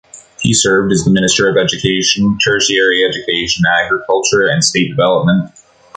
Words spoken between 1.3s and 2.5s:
of Education,